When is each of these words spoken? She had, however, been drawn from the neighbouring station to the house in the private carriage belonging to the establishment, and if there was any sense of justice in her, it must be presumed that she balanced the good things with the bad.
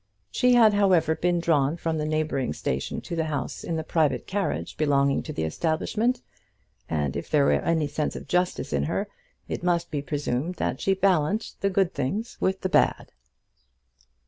She 0.31 0.55
had, 0.55 0.73
however, 0.73 1.15
been 1.15 1.39
drawn 1.39 1.77
from 1.77 1.99
the 1.99 2.07
neighbouring 2.07 2.53
station 2.53 3.01
to 3.01 3.15
the 3.15 3.25
house 3.25 3.63
in 3.63 3.75
the 3.75 3.83
private 3.83 4.25
carriage 4.25 4.75
belonging 4.75 5.21
to 5.21 5.31
the 5.31 5.43
establishment, 5.43 6.23
and 6.89 7.15
if 7.15 7.29
there 7.29 7.45
was 7.45 7.61
any 7.63 7.85
sense 7.87 8.15
of 8.15 8.27
justice 8.27 8.73
in 8.73 8.85
her, 8.85 9.07
it 9.47 9.61
must 9.61 9.91
be 9.91 10.01
presumed 10.01 10.55
that 10.55 10.81
she 10.81 10.95
balanced 10.95 11.61
the 11.61 11.69
good 11.69 11.93
things 11.93 12.35
with 12.39 12.61
the 12.61 12.67
bad. 12.69 13.11